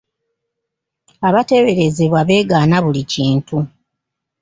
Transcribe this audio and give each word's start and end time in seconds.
Abateeberezebwa 1.27 2.19
beegaana 2.27 2.77
buli 2.83 3.01
kintu. 3.13 3.57